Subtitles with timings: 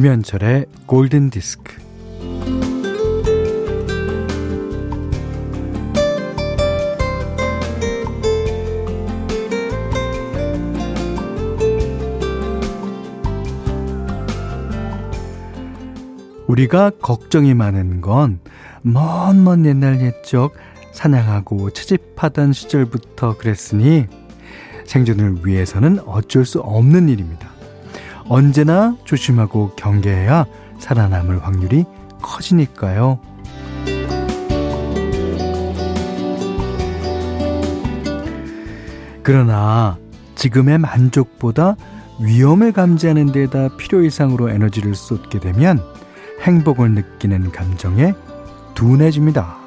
[0.00, 1.76] 김현철의 골든 디스크.
[16.46, 18.40] 우리가 걱정이 많은 건
[18.80, 20.54] 먼 먼 옛날 옛적
[20.92, 24.06] 사냥하고 채집하던 시절부터 그랬으니
[24.86, 27.59] 생존을 위해서는 어쩔 수 없는 일입니다.
[28.30, 30.46] 언제나 조심하고 경계해야
[30.78, 31.84] 살아남을 확률이
[32.22, 33.18] 커지니까요.
[39.24, 39.98] 그러나
[40.36, 41.74] 지금의 만족보다
[42.20, 45.82] 위험을 감지하는 데다 필요 이상으로 에너지를 쏟게 되면
[46.42, 48.14] 행복을 느끼는 감정에
[48.76, 49.59] 둔해집니다.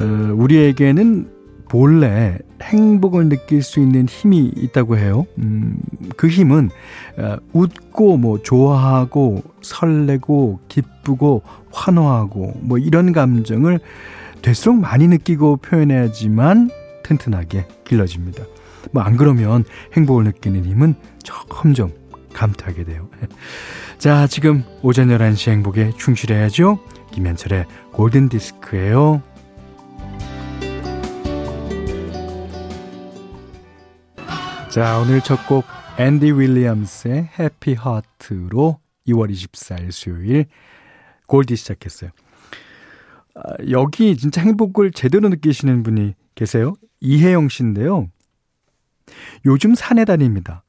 [0.00, 1.30] 어, 우리에게는
[1.68, 5.26] 본래 행복을 느낄 수 있는 힘이 있다고 해요.
[5.38, 5.78] 음,
[6.16, 6.70] 그 힘은
[7.18, 13.80] 어, 웃고 뭐 좋아하고 설레고 기쁘고 환호하고 뭐 이런 감정을
[14.42, 16.70] 될수록 많이 느끼고 표현해야지만
[17.02, 18.44] 튼튼하게 길러집니다.
[18.92, 21.92] 뭐 안 그러면 행복을 느끼는 힘은 점점
[22.32, 23.08] 감퇴하게 돼요.
[23.98, 26.78] 자, 지금 오전 11시 행복에 충실해야죠.
[27.10, 29.22] 김현철의 골든 디스크예요.
[34.70, 35.64] 자, 오늘 첫 곡
[35.98, 40.46] 앤디 윌리엄스의 해피 하트로 2월 24일 수요일
[41.26, 42.10] 골디 시작했어요.
[43.34, 46.74] 아, 여기 진짜 행복을 제대로 느끼시는 분이 계세요.
[47.00, 48.08] 이혜영 씨인데요.
[49.46, 50.64] 요즘 산에 다닙니다.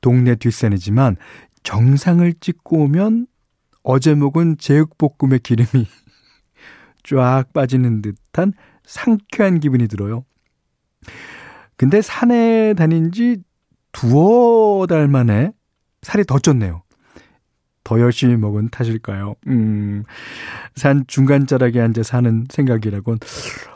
[0.00, 1.16] 동네 뒷산이지만
[1.62, 3.26] 정상을 찍고 오면
[3.82, 5.86] 어제 먹은 제육볶음의 기름이
[7.02, 8.52] 쫙 빠지는 듯한
[8.84, 10.24] 상쾌한 기분이 들어요.
[11.80, 13.38] 근데 산에 다닌 지
[13.92, 15.50] 두어 달 만에
[16.02, 16.82] 살이 더 쪘네요.
[17.84, 19.36] 더 열심히 먹은 탓일까요?
[19.46, 20.04] 음,
[20.76, 23.18] 산 중간자락에 앉아 사는 생각이라곤,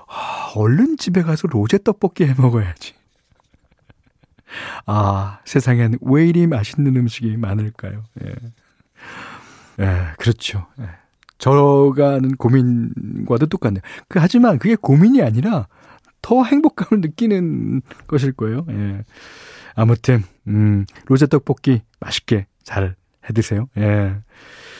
[0.06, 2.92] 아, 얼른 집에 가서 로제 떡볶이 해 먹어야지.
[4.84, 8.04] 아, 세상엔 왜 이리 맛있는 음식이 많을까요?
[8.22, 8.34] 예.
[9.80, 10.66] 예, 그렇죠.
[10.78, 10.84] 예.
[11.38, 13.80] 저가 하는 고민과도 똑같네요.
[14.08, 15.68] 그, 하지만 그게 고민이 아니라
[16.24, 18.64] 더 행복감을 느끼는 것일 거예요.
[18.70, 19.04] 예.
[19.74, 22.96] 아무튼, 음, 로제 떡볶이 맛있게 잘
[23.28, 23.68] 해 드세요.
[23.78, 24.16] 예.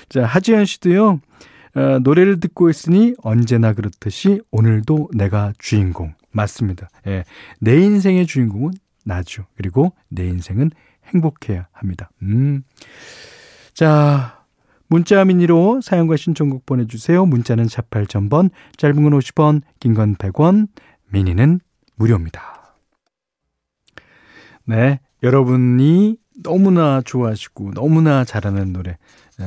[0.09, 1.21] 자, 하지연 씨도요,
[1.77, 6.15] 어, 노래를 듣고 있으니 언제나 그렇듯이 오늘도 내가 주인공.
[6.31, 6.89] 맞습니다.
[7.07, 7.25] 예.
[7.61, 8.73] 내 인생의 주인공은
[9.05, 9.47] 나죠.
[9.57, 10.71] 그리고 내 인생은
[11.15, 12.11] 행복해야 합니다.
[12.23, 12.63] 음.
[13.73, 14.45] 자,
[14.89, 17.25] 문자 미니로 사용과 신청곡 보내주세요.
[17.27, 20.69] 문자는 48,000번, 짧은 건 50원, 긴 건 100원,
[21.11, 21.61] 미니는
[21.97, 22.77] 무료입니다.
[24.67, 28.97] 네, 여러분이 너무나 좋아하시고 너무나 잘하는 노래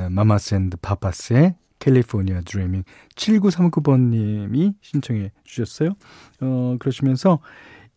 [0.10, 2.84] Mamas and Papas의 California Dreaming
[3.16, 5.94] 7939번 님이 신청해 주셨어요.
[6.42, 7.40] 어, 그러시면서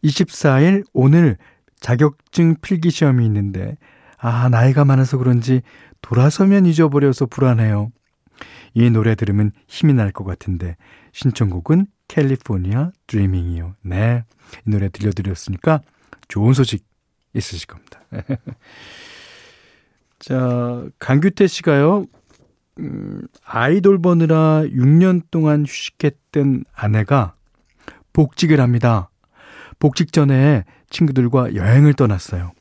[0.05, 1.37] 24일 오늘
[1.81, 3.77] 자격증 필기 시험이 있는데
[4.19, 5.63] 아 나이가 많아서 그런지
[6.03, 7.91] 돌아서면 잊어버려서 불안해요.
[8.75, 10.77] 이 노래 들으면 힘이 날 것 같은데
[11.13, 13.77] 신청곡은 캘리포니아 드리밍이요.
[13.83, 14.25] 네.
[14.67, 15.81] 이 노래 들려드렸으니까
[16.29, 16.85] 좋은 소식
[17.35, 18.01] 있으실 겁니다.
[20.19, 22.07] 자, 강규태 씨가요,
[22.79, 27.35] 음, 아이돌 보느라 6년 동안 휴식했던 아내가
[28.13, 29.11] 복직을 합니다.
[29.79, 32.53] 복직 전에 친구들과 여행을 떠났어요.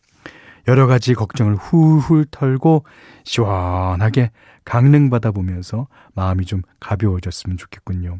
[0.68, 2.86] 여러 가지 걱정을 훌훌 털고
[3.24, 4.32] 시원하게
[4.66, 8.20] 강릉 바다 보면서 마음이 좀 가벼워졌으면 좋겠군요.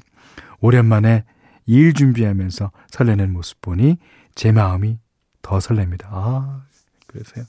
[0.62, 1.24] 오랜만에
[1.66, 3.98] 일 준비하면서 설레는 모습 보니
[4.36, 4.98] 제 마음이
[5.42, 6.08] 더 설렙니다.
[6.10, 6.64] 아,
[7.08, 7.46] 그래서요.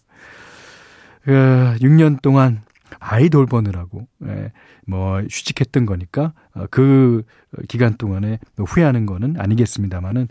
[1.23, 2.63] 그 6년 동안
[2.99, 4.53] 아이 돌보느라고 예,
[4.87, 7.23] 뭐 휴직했던 거니까 어, 그
[7.69, 10.29] 기간 동안에 뭐 후회하는 거는 아니겠습니다만은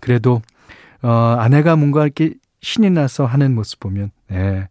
[0.00, 0.42] 그래도
[1.02, 4.68] 어 아내가 뭔가 이렇게 신이 나서 하는 모습 보면 예.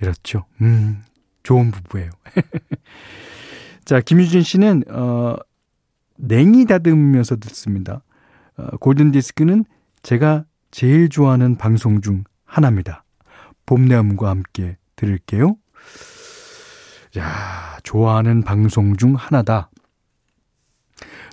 [0.00, 0.44] 이렇죠.
[0.60, 1.02] 음.
[1.42, 2.10] 좋은 부부예요.
[3.84, 5.36] 자, 김유진 씨는 어
[6.16, 8.02] 냉이 다듬으면서 듣습니다.
[8.56, 9.64] 어, 골든 디스크는
[10.02, 13.04] 제가 제일 좋아하는 방송 중 하나입니다.
[13.66, 15.56] 봄내음과 함께 들을게요.
[17.18, 19.70] 야, 좋아하는 방송 중 하나다.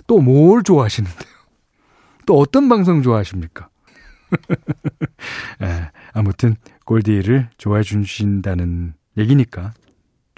[0.06, 1.30] 또 뭘 좋아하시는데요?
[2.26, 3.68] 또 어떤 방송 좋아하십니까?
[5.62, 9.72] 예, 아무튼 골디를 좋아해 주신다는 얘기니까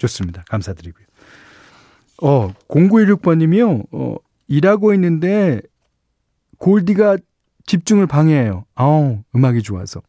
[0.03, 0.43] 좋습니다.
[0.49, 1.05] 감사드리고요.
[2.21, 3.87] 어, 0916번님이요.
[3.91, 4.15] 어,
[4.47, 5.61] 일하고 있는데
[6.57, 7.17] 골디가
[7.65, 8.65] 집중을 방해해요.
[8.75, 10.01] 아우, 음악이 좋아서.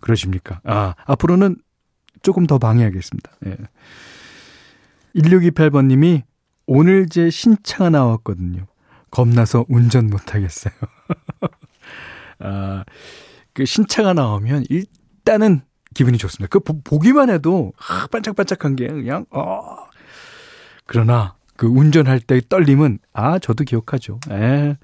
[0.00, 0.60] 그러십니까?
[0.64, 1.56] 아, 앞으로는
[2.22, 3.30] 조금 더 방해하겠습니다.
[3.46, 3.56] 예.
[5.16, 6.22] 1628번님이
[6.66, 8.66] 오늘 제 신차가 나왔거든요.
[9.10, 10.72] 겁나서 운전 못하겠어요.
[12.38, 12.84] 아,
[13.52, 15.62] 그 신차가 나오면 일단은
[15.94, 16.48] 기분이 좋습니다.
[16.48, 19.76] 그 보, 기만 해도 아, 반짝반짝한 게 그냥 어.
[20.86, 24.20] 그러나 그 운전할 때 떨림은 아 저도 기억하죠.
[24.30, 24.76] 예.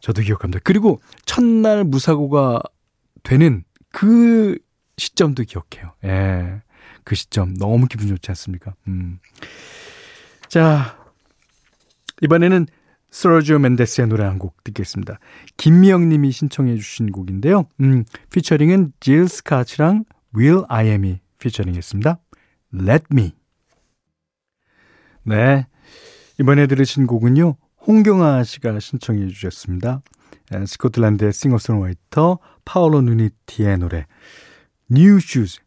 [0.00, 0.60] 저도 기억합니다.
[0.64, 2.60] 그리고 첫날 무사고가
[3.22, 4.58] 되는 그
[4.96, 5.92] 시점도 기억해요.
[6.04, 6.62] 예.
[7.04, 8.74] 그 시점 너무 기분 좋지 않습니까?
[8.88, 9.18] 음.
[10.48, 10.98] 자,
[12.22, 12.66] 이번에는
[13.14, 15.20] 스로지오 멘데스의 노래 한 곡 듣겠습니다.
[15.56, 17.68] 김미영 님이 신청해 주신 곡인데요.
[17.80, 22.18] 음, 피처링은 질 스카치랑 윌 아이엠이 피처링 했습니다.
[22.74, 23.32] Let Me.
[25.22, 25.68] 네.
[26.40, 27.56] 이번에 들으신 곡은요.
[27.86, 30.02] 홍경아 씨가 신청해 주셨습니다.
[30.66, 34.06] 스코틀랜드의 싱어송라이터 파울로 누니티의 노래
[34.90, 35.60] New Shoes.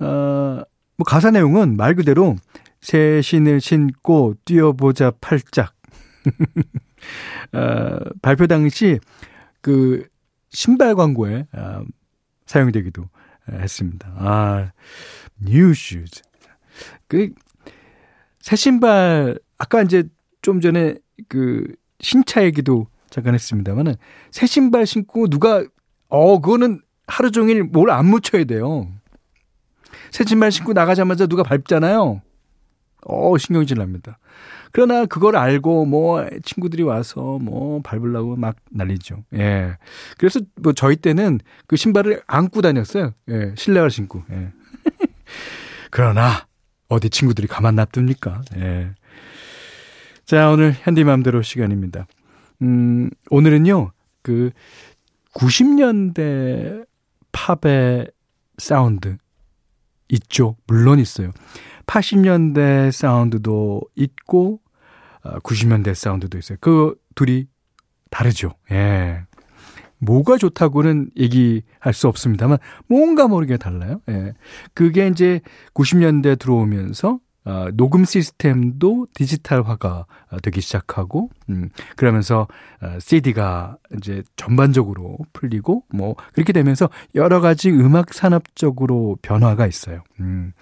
[0.00, 0.62] 어,
[0.96, 2.36] 뭐 가사 내용은 말 그대로
[2.80, 5.74] 새 신을 신고 뛰어보자 팔짝.
[7.52, 8.98] 어, 발표 당시
[9.60, 10.06] 그
[10.50, 11.84] 신발 광고에 어,
[12.46, 13.08] 사용되기도
[13.50, 14.12] 했습니다.
[14.16, 14.72] 아,
[15.46, 16.22] New Shoes.
[17.08, 17.30] 그
[18.42, 20.02] 새 신발 아까 이제
[20.42, 20.96] 좀 전에
[21.28, 21.64] 그
[22.00, 23.94] 신차 얘기도 잠깐 했습니다만은
[24.32, 25.64] 새 신발 신고 누가
[26.08, 28.90] 어 그거는 하루 종일 뭘 안 묻혀야 돼요.
[30.10, 32.20] 새 신발 신고 나가자마자 누가 밟잖아요.
[33.06, 34.18] 어 신경질 납니다.
[34.72, 39.24] 그러나 그걸 알고 뭐 친구들이 와서 뭐 밟으려고 막 난리죠.
[39.34, 39.76] 예.
[40.18, 43.12] 그래서 뭐 저희 때는 그 신발을 안고 다녔어요.
[43.28, 43.54] 예.
[43.56, 44.22] 실내화 신고.
[44.32, 44.48] 예.
[45.90, 46.46] 그러나
[46.88, 48.42] 어디 친구들이 가만 놔둡니까?
[48.56, 48.90] 예.
[50.24, 52.06] 자, 오늘 현디맘대로 시간입니다.
[52.62, 53.92] 음, 오늘은요,
[54.22, 54.50] 그
[55.34, 56.86] 90년대
[57.32, 58.10] 팝의
[58.56, 59.18] 사운드
[60.08, 60.56] 있죠.
[60.66, 61.32] 물론 있어요.
[61.86, 64.61] 80년대 사운드도 있고,
[65.22, 66.58] 90년대 어, 사운드도 있어요.
[66.60, 67.46] 그 둘이
[68.10, 68.54] 다르죠.
[68.70, 69.22] 예.
[69.98, 72.58] 뭐가 좋다고는 얘기할 수 없습니다만,
[72.88, 74.00] 뭔가 모르게 달라요.
[74.08, 74.34] 예.
[74.74, 75.40] 그게 이제
[75.74, 80.06] 90년대 들어오면서 어, 녹음 시스템도 디지털화가
[80.42, 82.46] 되기 시작하고, 음, 그러면서
[82.80, 90.04] 어, CD가 이제 전반적으로 풀리고, 뭐 그렇게 되면서 여러 가지 음악 산업적으로 변화가 있어요.
[90.20, 90.52] 음,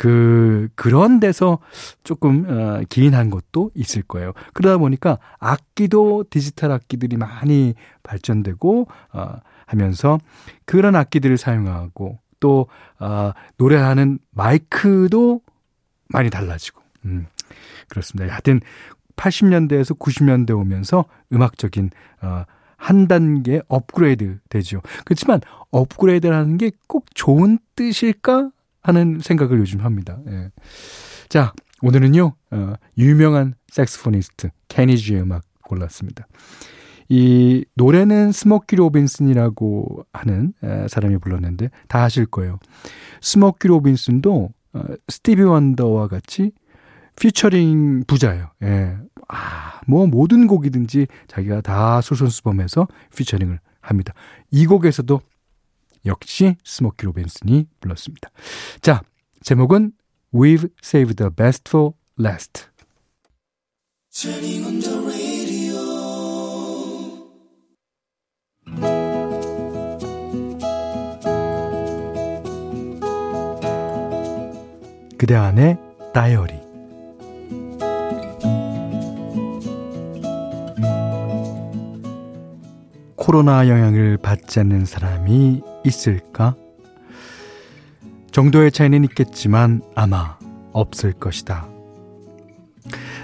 [0.00, 1.58] 그 그런 데서
[2.04, 4.32] 조금 어, 기인한 것도 있을 거예요.
[4.54, 9.34] 그러다 보니까 악기도 디지털 악기들이 많이 발전되고 어,
[9.66, 10.18] 하면서
[10.64, 12.66] 그런 악기들을 사용하고 또
[12.98, 15.42] 어, 노래하는 마이크도
[16.08, 16.80] 많이 달라지고.
[17.04, 17.26] 음,
[17.90, 18.32] 그렇습니다.
[18.32, 18.62] 하여튼
[19.16, 21.90] 80년대에서 90년대 오면서 음악적인,
[22.22, 22.44] 어,
[22.78, 24.80] 한 단계 업그레이드 되죠.
[25.04, 28.50] 그렇지만 업그레이드라는 게 꼭 좋은 뜻일까
[28.82, 30.18] 하는 생각을 요즘 합니다.
[30.28, 30.50] 예.
[31.28, 36.26] 자, 오늘은요, 어, 유명한 saxophonist 케니지의 음악 골랐습니다.
[37.08, 42.58] 이 노래는 스모키 로빈슨이라고 하는 에, 사람이 불렀는데 다 아실 거예요.
[43.20, 46.52] 스모키 로빈슨도 어, 스티비 원더와 같이
[47.18, 48.50] 피처링 부자예요.
[48.62, 48.96] 예.
[49.28, 52.86] 아, 뭐 모든 곡이든지 자기가 다 솔선수범해서
[53.16, 54.14] featuring을 합니다.
[54.50, 55.20] 이 곡에서도
[56.06, 58.30] 역시 스모키 로빈슨이 불렀습니다.
[58.80, 59.02] 자,
[59.42, 59.92] 제목은
[60.32, 62.66] We've saved the best for last.
[75.18, 75.76] 그대 안의
[76.14, 76.54] 다이어리
[83.16, 86.54] 코로나 영향을 받지 않는 사람이 있을까?
[88.30, 90.38] 정도의 차이는 있겠지만 아마
[90.72, 91.68] 없을 것이다.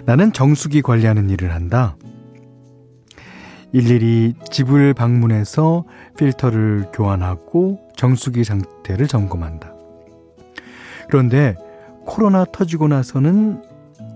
[0.05, 1.97] 나는 정수기 관리하는 일을 한다.
[3.73, 5.85] 일일이 집을 방문해서
[6.17, 9.75] 필터를 교환하고 정수기 상태를 점검한다.
[11.09, 11.57] 그런데
[12.05, 13.63] 코로나 터지고 나서는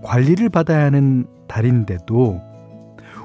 [0.03, 2.41] 관리를 받아야 하는 달인데도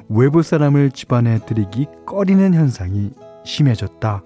[0.09, 3.13] 외부 사람을 집안에 들이기 꺼리는 현상이
[3.45, 4.23] 심해졌다.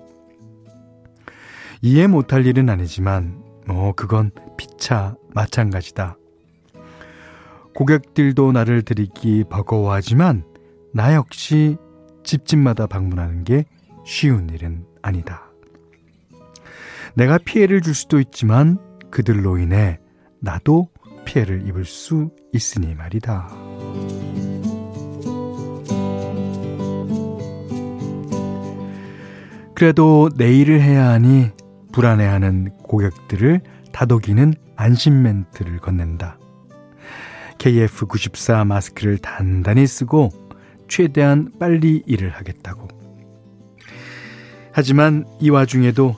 [1.83, 6.17] 이해 못할 일은 아니지만 뭐 그건 피차 마찬가지다.
[7.75, 10.45] 고객들도 나를 들이기 버거워하지만
[10.93, 11.77] 나 역시
[12.25, 13.65] 집집마다 방문하는 게
[14.05, 15.51] 쉬운 일은 아니다.
[17.15, 18.79] 내가 피해를 줄 수도 있지만
[19.11, 19.99] 그들로 인해
[20.41, 20.89] 나도
[21.25, 23.49] 피해를 입을 수 있으니 말이다.
[29.75, 31.53] 그래도 내일을 해야 하니
[31.93, 33.61] 불안해하는 고객들을
[33.93, 36.39] 다독이는 안심 멘트를 건넨다.
[37.59, 40.31] KF94 마스크를 단단히 쓰고
[40.89, 42.89] 최대한 빨리 일을 하겠다고.
[44.73, 46.17] 하지만 이 와중에도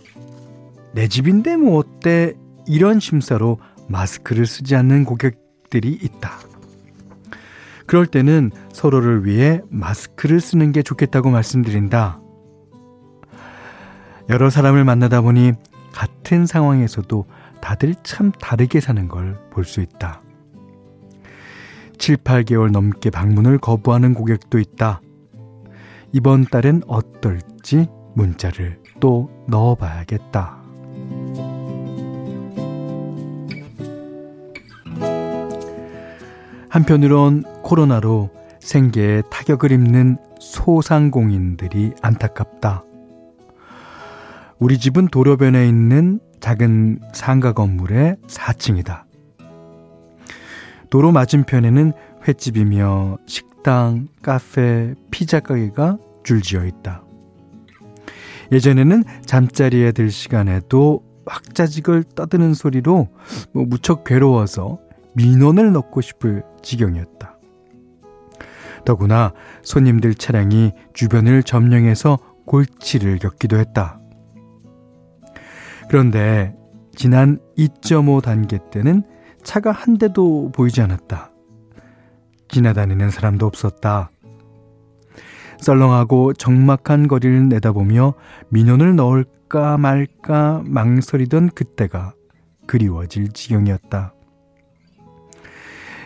[0.95, 2.35] 내 집인데 뭐 어때
[2.67, 6.39] 이런 심사로 마스크를 쓰지 않는 고객들이 있다.
[7.87, 12.22] 그럴 때는 서로를 위해 마스크를 쓰는 게 좋겠다고 말씀드린다.
[14.29, 15.53] 여러 사람을 만나다 보니
[15.93, 17.27] 같은 상황에서도
[17.61, 20.21] 다들 참 다르게 사는 걸 볼 수 있다.
[21.99, 25.01] 7, 8개월 넘게 방문을 거부하는 고객도 있다.
[26.13, 30.63] 이번 달엔 어떨지 문자를 또 넣어봐야겠다.
[36.69, 42.83] 한편으론 코로나로 생계에 타격을 입는 소상공인들이 안타깝다.
[44.63, 49.03] 우리 집은 도로변에 있는 작은 상가 건물의 4층이다.
[50.89, 51.93] 도로 맞은편에는
[52.29, 57.03] 횟집이며 식당, 카페, 피자 가게가 줄지어 있다.
[58.53, 63.09] 예전에는 잠자리에 들 시간에도 왁자지껄 떠드는 소리로
[63.53, 64.79] 뭐 무척 괴로워서
[65.15, 67.37] 민원을 넣고 싶을 지경이었다.
[68.85, 69.33] 더구나
[69.65, 72.17] 손님들 차량이 주변을 점령해서
[72.47, 73.99] 골치를 겪기도 했다.
[75.93, 76.57] 그런데
[76.95, 79.03] 지난 2.5 단계 때는
[79.43, 81.31] 차가 한 대도 보이지 않았다.
[82.49, 84.11] 지나다니는 사람도 없었다.
[85.59, 88.15] 썰렁하고 적막한 거리를 내다보며
[88.49, 92.15] 민원을 넣을까 말까 망설이던 그때가
[92.67, 94.15] 그리워질 지경이었다.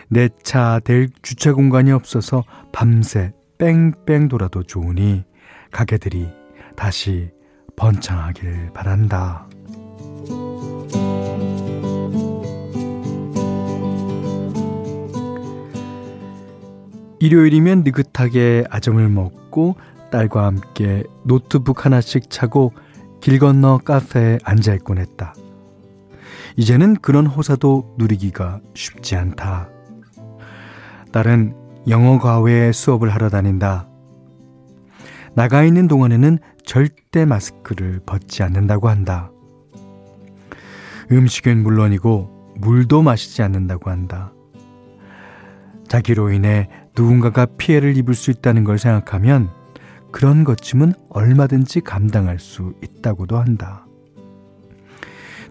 [0.09, 5.23] 내 차 댈 주차 공간이 없어서 밤새 뺑뺑 돌아도 좋으니
[5.71, 6.27] 가게들이
[6.75, 7.31] 다시
[7.77, 9.47] 번창하길 바란다.
[17.19, 19.75] 일요일이면 느긋하게 아점을 먹고
[20.11, 22.73] 딸과 함께 노트북 하나씩 차고
[23.21, 25.33] 길 건너 카페에 앉아 있곤 했다.
[26.55, 29.69] 이제는 그런 호사도 누리기가 쉽지 않다.
[31.11, 31.55] 딸은
[31.87, 33.87] 영어 과외 수업을 하러 다닌다.
[35.33, 39.31] 나가 있는 동안에는 절대 마스크를 벗지 않는다고 한다.
[41.11, 44.33] 음식은 물론이고 물도 마시지 않는다고 한다.
[45.87, 49.49] 자기로 인해 누군가가 피해를 입을 수 있다는 걸 생각하면
[50.11, 53.85] 그런 것쯤은 얼마든지 감당할 수 있다고도 한다.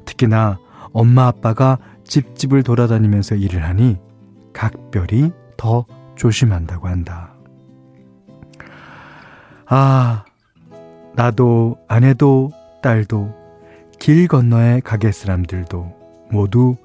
[0.05, 0.59] 특히나
[0.93, 3.99] 엄마 아빠가 집집을 돌아다니면서 일을 하니
[4.53, 5.87] 각별히 더
[6.17, 7.35] 조심한다고 한다.
[9.67, 10.25] 아,
[11.15, 12.51] 나도 아내도
[12.83, 13.35] 딸도
[13.99, 16.77] 길 건너의 가게 사람들도 모두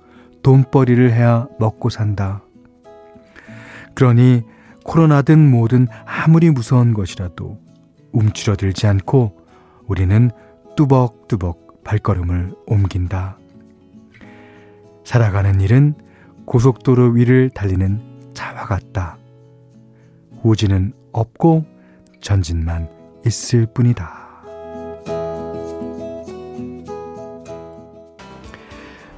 [0.44, 2.44] 돈벌이를 해야 먹고 산다.
[3.96, 4.44] 그러니
[4.84, 7.60] 코로나든 뭐든 아무리 무서운 것이라도
[8.12, 9.40] 움츠러들지 않고
[9.88, 10.32] 우리는
[10.76, 13.38] 뚜벅뚜벅 발걸음을 옮긴다.
[15.04, 15.96] 살아가는 일은
[16.46, 18.02] 고속도로 위를 달리는
[18.34, 19.18] 차와 같다.
[20.42, 21.66] 후진은 없고
[22.22, 22.90] 전진만
[23.26, 24.31] 있을 뿐이다.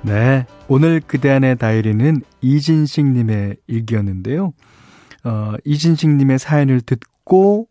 [0.04, 0.46] 네.
[0.68, 4.52] 오늘 그대 안의 다이어리는 이진식님의 일기였는데요.
[5.24, 7.68] 어, 이진식님의 사연을 듣고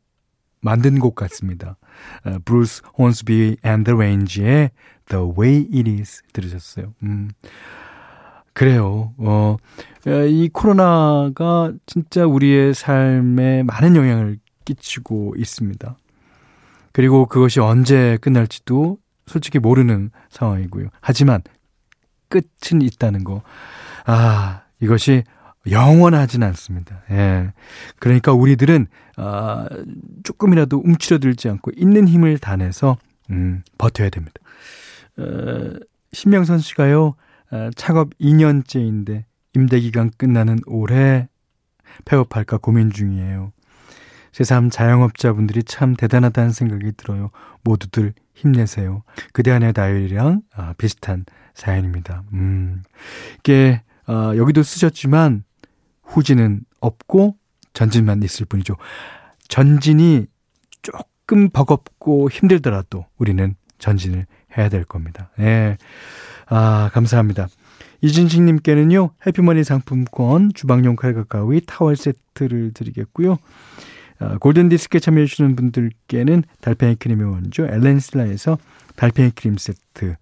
[0.63, 1.77] 만든 곡 같습니다.
[2.25, 4.71] 어, 브루스 혼스비 and the Range의
[5.11, 6.95] The Way It Is 들으셨어요.
[7.03, 7.31] 음.
[8.55, 9.13] 그래요.
[9.19, 9.57] 어,
[10.07, 15.97] 이 코로나가 진짜 우리의 삶에 많은 영향을 끼치고 있습니다.
[16.93, 20.89] 그리고 그것이 언제 끝날지도 솔직히 모르는 상황이고요.
[21.01, 21.43] 하지만
[22.33, 23.43] 끝은 있다는 거.
[24.07, 25.23] 아, 이것이
[25.71, 27.03] 영원하진 않습니다.
[27.11, 27.53] 예.
[27.99, 28.87] 그러니까 우리들은,
[29.17, 29.69] 아,
[30.25, 32.97] 조금이라도 움츠러들지 않고 있는 힘을 다내서,
[33.31, 34.41] 음, 버텨야 됩니다.
[35.19, 35.75] 어,
[36.13, 37.15] 신명선 씨가요,
[37.51, 39.25] 아, 창업 2년째인데
[39.55, 41.29] 임대 기간 끝나는 올해
[42.07, 43.53] 폐업할까 고민 중이에요.
[44.33, 47.31] 새삼 자영업자분들이 참 대단하다는 생각이 들어요.
[47.63, 49.03] 모두들 힘내세요.
[49.33, 51.25] 그대 안의 다이어리랑 아, 비슷한
[51.55, 52.25] 사연입니다.
[52.33, 52.83] 음,
[53.39, 55.45] 이게 아, 여기도 쓰셨지만
[56.03, 57.37] 후진은 없고
[57.75, 58.77] 전진만 있을 뿐이죠.
[59.49, 60.27] 전진이
[60.83, 65.31] 조금 버겁고 힘들더라도 우리는 전진을 해야 될 겁니다.
[65.39, 65.77] 예.
[66.47, 67.49] 아, 감사합니다.
[68.03, 73.39] 이진식님께는요, 해피머니 상품권, 주방용 칼과 가위, 타월 세트를 드리겠고요.
[74.23, 78.59] 어, 골든디스크에 참여해주시는 분들께는 달팽이 크림의 원조 엘렌슬라에서
[78.97, 80.17] 달팽이 크림 세트,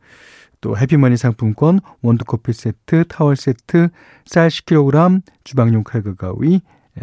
[0.61, 3.88] 또 해피머니 상품권, 원두커피 세트, 타월 세트,
[4.26, 6.61] 쌀 10kg, 주방용 칼과 가위,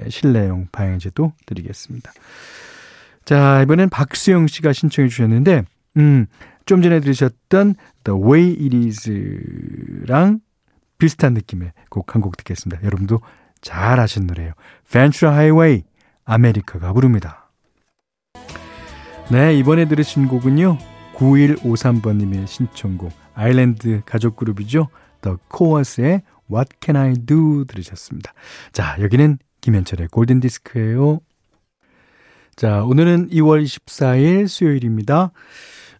[0.09, 2.11] 실내용 방향제도 드리겠습니다.
[3.25, 5.63] 자, 이번엔 박수영 씨가 신청해 주셨는데,
[5.97, 6.27] 음,
[6.65, 10.39] 좀 전에 들으셨던 The Way It Is랑
[10.97, 12.83] 비슷한 느낌의 곡 한 곡 듣겠습니다.
[12.83, 13.19] 여러분도
[13.61, 14.53] 잘 아시는 노래예요.
[14.89, 15.83] Ventura Highway,
[16.27, 17.49] 아메리카가 부릅니다.
[19.31, 20.77] 네, 이번에 들으신 곡은요.
[21.15, 24.89] 9153번님의 신청곡, 아일랜드 가족 그룹이죠.
[25.21, 28.33] The Coas의 What Can I Do 들으셨습니다.
[28.73, 31.21] 자, 여기는 김현철의 골든디스크예요.
[32.55, 35.31] 자, 오늘은 2월 24일 수요일입니다.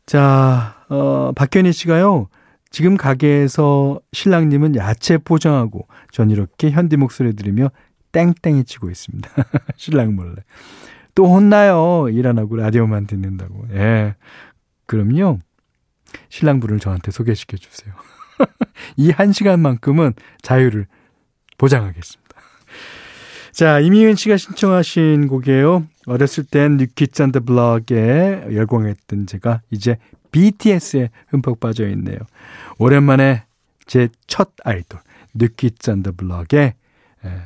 [0.05, 2.27] 자, 어, 박현희 씨가요.
[2.69, 7.69] 지금 가게에서 신랑님은 야채 포장하고 전 이렇게 현디 목소리 들으며
[8.17, 9.29] 땡땡이 치고 있습니다.
[9.77, 10.35] 신랑 몰래.
[11.13, 12.07] 또 혼나요.
[12.09, 13.65] 일 안 하고 라디오만 듣는다고.
[13.73, 14.15] 예.
[14.87, 15.39] 그럼요.
[16.29, 17.93] 신랑분을 저한테 소개시켜 주세요.
[18.97, 20.87] 이 한 시간만큼은 자유를
[21.57, 22.27] 보장하겠습니다.
[23.51, 25.85] 자, 이미윤 씨가 신청하신 곡이에요.
[26.05, 29.97] 어렸을 땐 뉴키즈 안드 블럭에 열광했던 제가 이제
[30.31, 32.17] BTS에 흠뻑 빠져 있네요.
[32.77, 33.43] 오랜만에
[33.87, 34.99] 제 첫 아이돌
[35.33, 36.73] New Kids on the Block의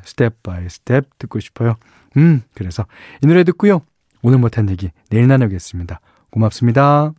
[0.04, 1.76] Step by Step 듣고 싶어요.
[2.16, 2.86] 음, 그래서
[3.22, 3.82] 이 노래 듣고요.
[4.22, 6.00] 오늘 못한 얘기 내일 나누겠습니다.
[6.30, 7.12] 고맙습니다.